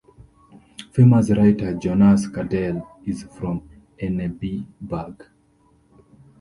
Famous 0.93 1.29
writer 1.29 1.75
Jonas 1.75 2.25
Gardell 2.25 2.83
is 3.05 3.21
from 3.37 3.61
Enebyberg. 4.01 5.27